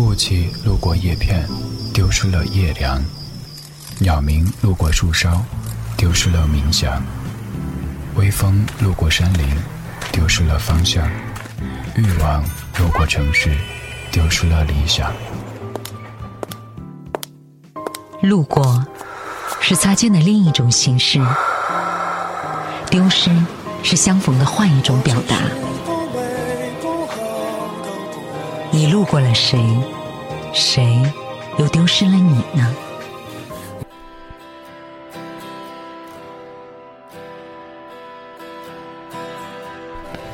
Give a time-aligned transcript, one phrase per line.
[0.00, 1.46] 雾气路过叶片，
[1.92, 2.98] 丢失了叶凉；
[3.98, 5.44] 鸟鸣路过树梢，
[5.94, 7.02] 丢失了鸣响；
[8.14, 9.46] 微风路过山林，
[10.10, 11.06] 丢失了方向；
[11.96, 12.42] 欲望
[12.78, 13.54] 路过城市，
[14.10, 15.12] 丢失了理想。
[18.22, 18.82] 路过，
[19.60, 21.20] 是擦肩的另一种形式；
[22.88, 23.30] 丢失，
[23.82, 25.36] 是相逢的换一种表达。
[28.80, 29.60] 你路过了谁？
[30.54, 31.02] 谁
[31.58, 32.74] 又丢失了你呢？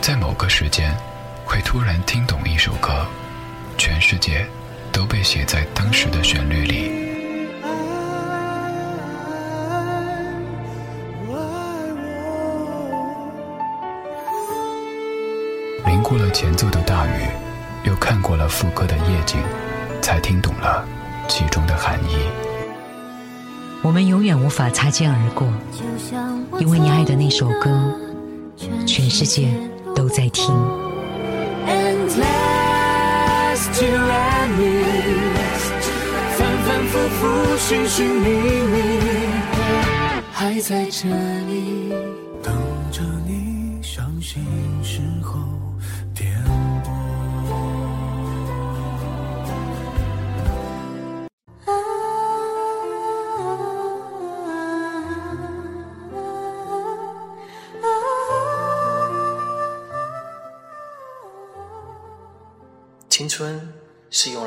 [0.00, 0.96] 在某个时间，
[1.44, 3.04] 会突然听懂一首歌，
[3.76, 4.46] 全世界
[4.92, 6.92] 都被写在当时的旋律里。
[15.86, 17.28] 淋过了前奏的大雨，
[17.84, 19.38] 又看过了副歌的夜景，
[20.02, 20.84] 才听懂了
[21.28, 22.16] 其中的含义。
[23.82, 25.46] 我们永远无法擦肩而过，
[26.58, 27.94] 因为你爱的那首歌，
[28.86, 29.48] 全世界
[29.94, 30.54] 都在听。
[36.36, 38.76] 反反复复，寻寻觅觅，
[40.32, 41.08] 还在这
[41.46, 41.92] 里
[42.42, 42.54] 等
[42.90, 44.44] 着你伤心
[44.82, 45.38] 时候
[46.14, 46.42] 点
[46.82, 47.07] 播。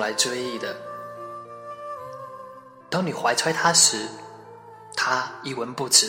[0.02, 0.76] 来追忆的。
[2.90, 4.06] 当你怀揣它时，
[4.98, 6.08] 它一文不值；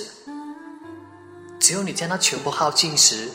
[1.61, 3.29] 只有你将它全部耗尽时，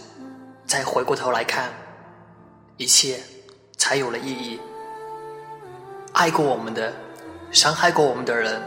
[0.66, 1.72] 再回过头来看，
[2.76, 3.24] 一切
[3.78, 4.60] 才有了意义。
[6.12, 6.94] 爱过我们的，
[7.52, 8.62] 伤害过我们的人，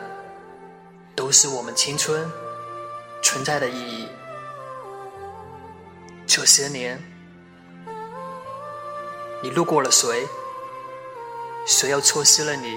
[1.15, 2.27] 都是我们青春
[3.21, 4.09] 存在的意义。
[6.27, 6.99] 这些年，
[9.43, 10.27] 你路过了谁？
[11.73, 12.77] 谁又错失了你？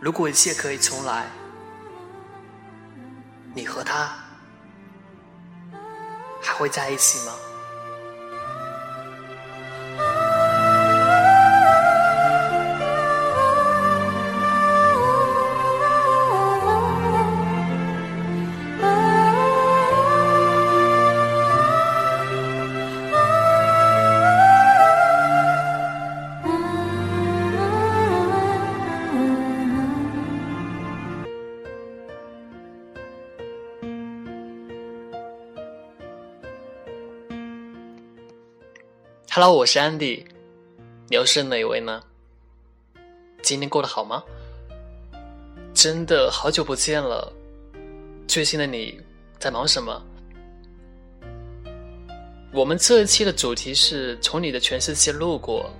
[0.00, 1.30] 如果一切可以重来，
[3.54, 4.12] 你和他
[6.42, 7.32] 还会在一起吗？
[39.40, 40.24] Hello，我是 Andy，
[41.06, 42.02] 你又是哪位呢？
[43.40, 44.24] 今天过得好吗？
[45.72, 47.32] 真的好久不见了，
[48.26, 49.00] 最近的你
[49.38, 50.02] 在忙什么？
[52.52, 55.70] 我们这一期的主题是从你的全世界路过。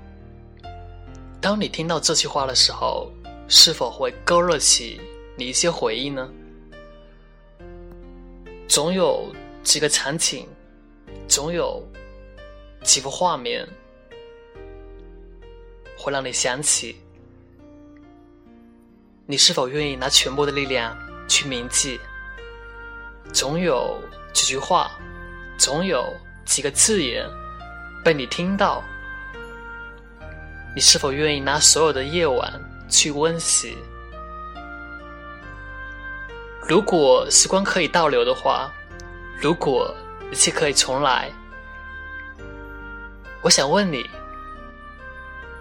[1.41, 3.11] 当你听到这句话的时候，
[3.49, 5.01] 是否会勾勒起
[5.37, 6.31] 你一些回忆呢？
[8.69, 10.47] 总有几个场景，
[11.27, 11.83] 总有。
[12.83, 13.67] 几幅画面
[15.97, 17.01] 会让你想起，
[19.27, 20.97] 你是否愿意拿全部的力量
[21.29, 21.99] 去铭记？
[23.33, 24.01] 总有
[24.33, 24.91] 几句话，
[25.59, 26.03] 总有
[26.47, 27.29] 几个字眼
[28.03, 28.83] 被你听到，
[30.75, 32.51] 你是否愿意拿所有的夜晚
[32.89, 33.77] 去温习？
[36.67, 38.73] 如果时光可以倒流的话，
[39.41, 39.95] 如果
[40.31, 41.31] 一切可以重来。
[43.41, 44.05] 我想问你，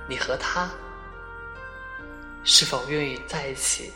[0.10, 0.70] 你和他
[2.44, 3.92] 是否愿意在一起？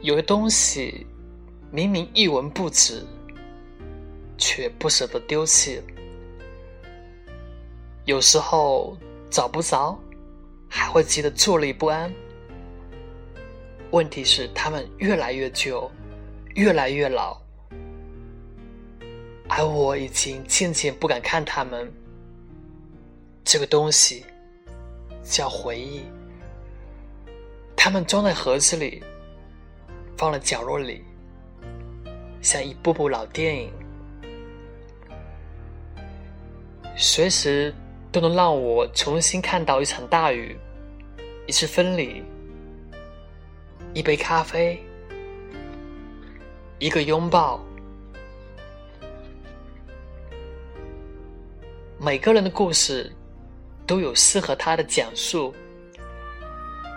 [0.00, 1.06] 有些东西
[1.70, 3.06] 明明一文不值，
[4.36, 5.80] 却不舍得丢弃；
[8.04, 8.98] 有时候
[9.30, 9.96] 找不着，
[10.68, 12.12] 还会急得坐立不安。
[13.92, 15.88] 问题是，他们越来越旧，
[16.56, 17.43] 越来越老。
[19.48, 21.90] 而我已经渐渐不敢看他们。
[23.44, 24.24] 这个东西
[25.22, 26.02] 叫回忆，
[27.76, 29.02] 他们装在盒子里，
[30.16, 31.04] 放了角落里，
[32.40, 33.70] 像一部部老电影，
[36.96, 37.74] 随时
[38.10, 40.56] 都能让我重新看到一场大雨，
[41.46, 42.22] 一次分离，
[43.92, 44.82] 一杯咖啡，
[46.78, 47.62] 一个拥抱。
[51.98, 53.10] 每个人的故事
[53.86, 55.54] 都有适合他的讲述，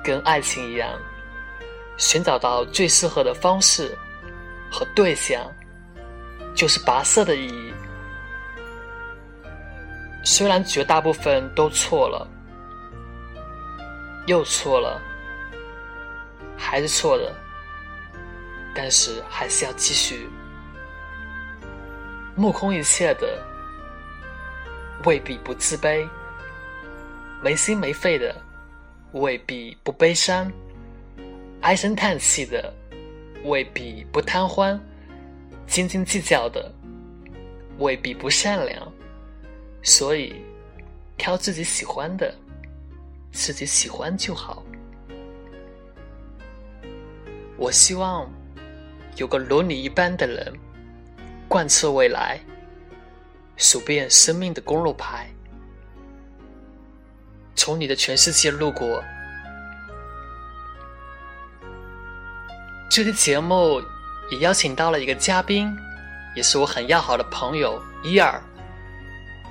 [0.03, 0.89] 跟爱情一样，
[1.97, 3.95] 寻找到最适合的方式
[4.71, 5.49] 和对象，
[6.55, 7.73] 就是跋涉的意义。
[10.23, 12.27] 虽然绝大部分都错了，
[14.25, 14.99] 又错了，
[16.57, 17.33] 还是错的，
[18.75, 20.27] 但是还是要继续。
[22.35, 23.41] 目空一切的
[25.05, 26.07] 未必不自卑，
[27.41, 28.35] 没心没肺的
[29.13, 30.51] 未必不悲伤，
[31.61, 32.73] 唉声叹气的
[33.43, 34.79] 未必不贪欢，
[35.67, 36.71] 斤斤计较的
[37.77, 38.91] 未必不善良。
[39.83, 40.35] 所以，
[41.17, 42.33] 挑自己喜欢的，
[43.31, 44.63] 自己喜欢就好。
[47.55, 48.29] 我希望
[49.15, 50.53] 有个如你一般的人。
[51.49, 52.41] 贯彻未来，
[53.57, 55.27] 数遍生命的公路牌，
[57.55, 59.03] 从你的全世界路过。
[62.89, 63.81] 这期节目
[64.31, 65.75] 也邀请到了一个嘉宾，
[66.35, 68.41] 也是我很要好的朋友伊尔。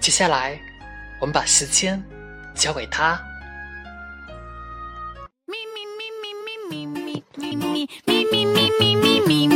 [0.01, 0.59] 接下来，
[1.21, 2.03] 我们把时间
[2.55, 3.21] 交给他。
[5.47, 6.33] 咪咪咪咪
[6.71, 9.56] 咪咪咪咪咪咪咪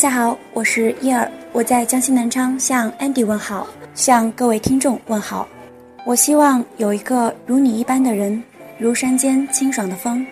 [0.00, 5.46] 大家好，我是伊尔，我在江西南昌向 Andy 问好，向各位听众问好。
[6.06, 8.42] 我希望有一个如你一般的人，
[8.78, 10.26] 如山间清爽的风，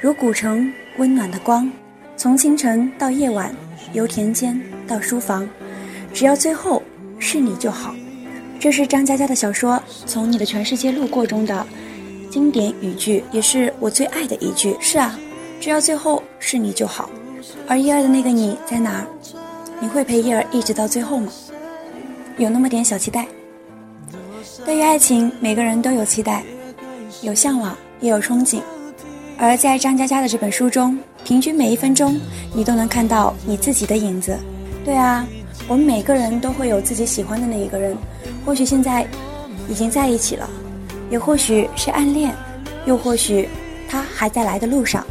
[0.00, 1.70] 如古城温暖的光，
[2.16, 3.54] 从清晨到夜晚，
[3.92, 5.46] 由田间到书房，
[6.14, 6.82] 只要最后
[7.18, 7.94] 是你就好。
[8.58, 9.74] 这是张嘉佳的小说
[10.06, 11.66] 《从你的全世界路过》中的
[12.30, 14.74] 经典语句，也是我最爱的一句。
[14.80, 15.20] 是啊，
[15.60, 17.10] 只要最后是你就好。
[17.66, 19.06] 而一儿的那个你在哪儿？
[19.80, 21.32] 你会陪一儿一直到最后吗？
[22.38, 23.26] 有那么点小期待。
[24.64, 26.42] 对于爱情，每个人都有期待，
[27.22, 28.60] 有向往，也有憧憬。
[29.36, 32.18] 而在张嘉佳的这本书中，平均每一分钟，
[32.54, 34.38] 你都能看到你自己的影子。
[34.84, 35.26] 对啊，
[35.66, 37.96] 我们每个人都会有自己喜欢的那一个人，
[38.44, 39.06] 或许现在
[39.68, 40.48] 已经在一起了，
[41.10, 42.34] 也或许是暗恋，
[42.86, 43.48] 又或许
[43.88, 45.04] 他还在来的路上。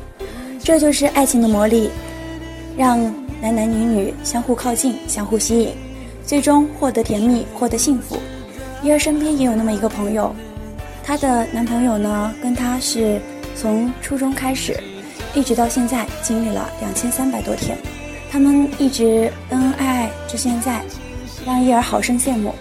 [0.64, 1.90] 这就是爱情的魔力。
[2.78, 3.00] 让
[3.42, 5.70] 男男女女相互靠近、相互吸引，
[6.26, 8.18] 最终获得甜蜜、获得幸福。
[8.82, 10.36] 伊儿身边也有那么一个朋友，
[11.04, 13.22] 她的男朋友呢，跟她是
[13.56, 14.78] 从初中开始，
[15.34, 17.78] 一直到现在，经历了两千三百多天，
[18.32, 20.82] 他们一直恩恩爱爱至现在，
[21.46, 22.54] 让伊儿好生羡慕。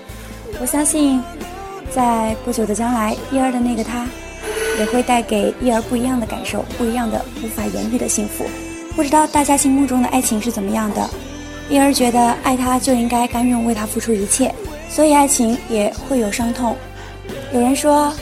[0.61, 1.23] 我相信，
[1.91, 4.07] 在不久的将来，伊儿的那个他，
[4.79, 8.45] 也会带给伊儿不一样的感受，不一样的、无法言喻的幸福。
[8.95, 11.09] 不知道大家心目中的爱情是怎么样的？
[11.71, 14.55] 因而觉得爱他就应该甘愿为他付出一切，
[14.91, 16.77] 所以爱情也会有伤痛。
[17.53, 18.13] 有人说，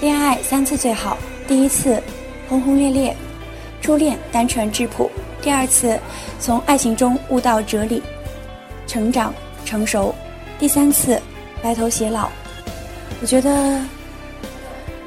[0.00, 2.02] 恋爱三次最好：第一次
[2.48, 3.16] 轰轰烈烈，
[3.80, 5.08] 初恋单纯质朴；
[5.40, 5.98] 第二次
[6.40, 8.02] 从爱情中悟到哲理，
[8.86, 9.32] 成长
[9.64, 10.12] 成熟；
[10.58, 11.20] 第三次
[11.62, 12.28] 白头偕老。
[13.20, 13.80] 我觉得，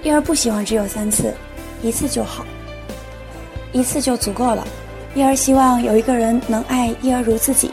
[0.03, 1.33] 因而不喜欢只有三次，
[1.81, 2.45] 一次就好，
[3.73, 4.65] 一次就足够了。
[5.13, 7.71] 一儿希望有一个人能爱一儿如自己，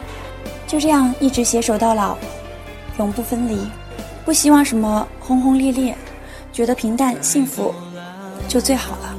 [0.66, 2.16] 就这样一直携手到老，
[2.98, 3.60] 永不分离。
[4.24, 5.96] 不希望什么轰轰烈烈，
[6.52, 7.72] 觉得平淡幸福
[8.48, 9.14] 就最好了。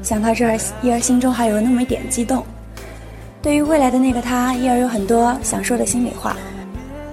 [0.00, 2.46] 想到这儿，一儿心中还有那么一点激动。
[3.42, 6.36] 对于未来的那个他，一儿有很多想说的心里话。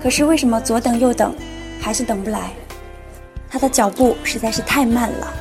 [0.04, 1.34] 可是为什么左等右等，
[1.82, 2.52] 还是等不来？
[3.50, 5.34] 他的脚步实在是太慢了。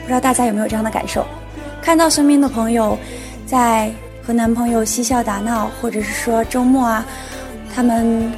[0.00, 1.26] 不知道大家有没有这样的感受？
[1.82, 2.98] 看到身边的朋友
[3.44, 3.92] 在。
[4.26, 7.04] 和男朋友嬉笑打闹，或者是说周末啊，
[7.74, 8.32] 他们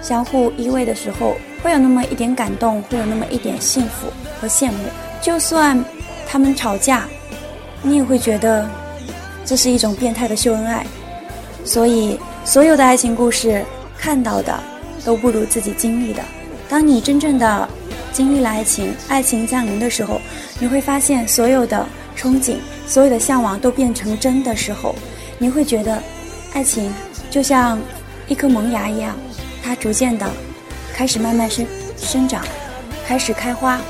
[0.00, 4.06] 相互依偎的时候，会有那么一点感动，会有那么一点幸福
[4.40, 4.78] 和羡慕。
[5.20, 5.82] 就算
[6.28, 7.08] 他们吵架，
[7.82, 8.68] 你也会觉得
[9.44, 10.86] 这是一种变态的秀恩爱。
[11.64, 13.64] 所以，所有的爱情故事
[13.98, 14.58] 看到的
[15.04, 16.22] 都不如自己经历的。
[16.68, 17.68] 当你真正的
[18.12, 20.20] 经历了爱情，爱情降临的时候，
[20.60, 21.84] 你会发现所有的
[22.16, 22.56] 憧憬、
[22.86, 24.94] 所有的向往都变成真的时候。
[25.38, 26.02] 你会觉得，
[26.52, 26.92] 爱情
[27.30, 27.80] 就像
[28.28, 29.16] 一颗萌芽一样，
[29.62, 30.28] 它逐渐的
[30.94, 32.44] 开始慢慢生生长，
[33.06, 33.80] 开始开花，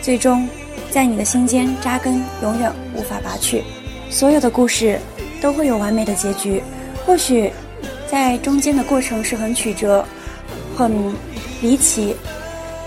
[0.00, 0.48] 最终
[0.90, 3.62] 在你的心间扎根，永远无法拔去。
[4.10, 4.98] 所有的故事
[5.42, 6.62] 都会有完美的结局，
[7.04, 7.52] 或许
[8.10, 10.04] 在中间的过程是很曲折、
[10.76, 10.92] 很
[11.60, 12.14] 离奇，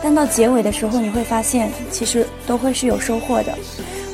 [0.01, 3.53] 但到结尾的时候，你会发现其实都会是有收获的。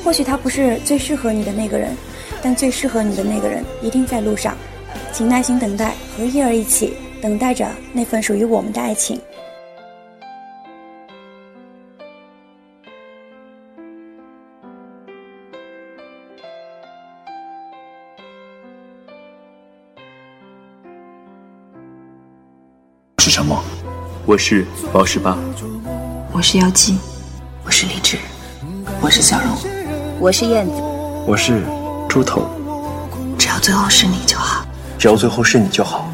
[0.04, 1.96] 或许他不是最适合你的那个人，
[2.44, 4.54] 但最适合你的那个人一定在路上。
[5.14, 9.18] 请耐心等待，和叶儿一起等待着那份属于我们的爱情。
[23.18, 23.64] 是什么？
[24.26, 25.38] 我是宝十八，
[26.30, 26.98] 我是妖姬，
[27.64, 28.18] 我是荔枝，
[29.00, 29.56] 我是小荣，
[30.20, 30.72] 我是燕子，
[31.26, 31.62] 我是
[32.14, 32.48] 猪头。
[33.36, 34.64] 只要最后是你就好。
[34.96, 36.08] 只要最后是你就好。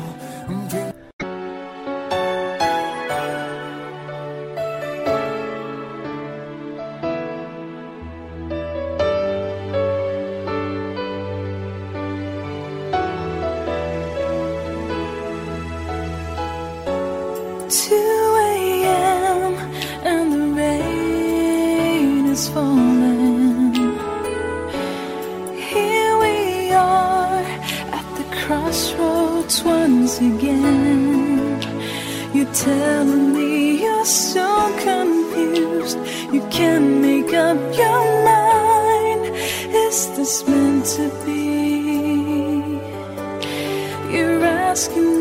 [32.55, 35.99] Telling me you're so confused.
[36.33, 39.35] You can't make up your mind.
[39.75, 42.81] Is this meant to be?
[44.15, 45.20] You're asking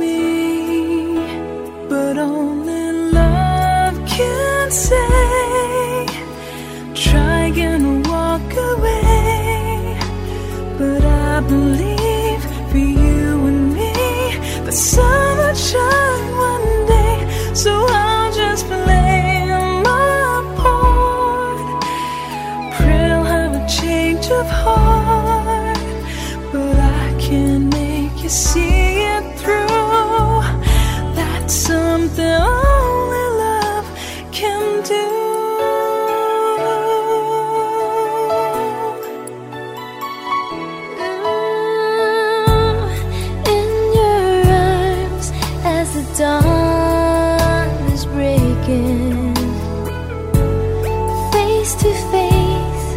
[32.10, 33.86] something only love
[34.32, 35.06] can do.
[41.50, 42.76] Mm,
[43.56, 45.28] in your arms,
[45.64, 49.36] as the dawn is breaking,
[51.32, 52.88] face to face,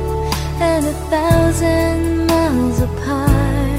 [0.61, 3.71] and a thousand miles apart.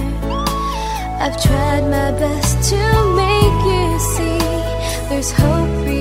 [1.23, 2.81] I've tried my best to
[3.15, 4.32] make you see
[5.09, 5.92] there's hope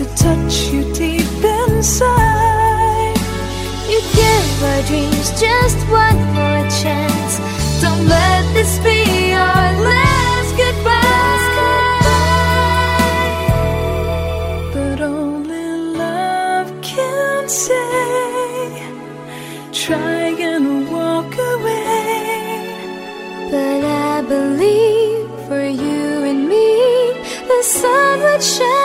[0.00, 3.16] to touch you deep inside.
[3.90, 7.32] You give our dreams just one more chance.
[7.82, 11.00] Don't let this be our last goodbye.
[14.72, 18.82] But only love can say,
[19.70, 22.70] try and walk away.
[23.50, 26.68] But I believe for you and me,
[27.48, 28.79] the sun would shine.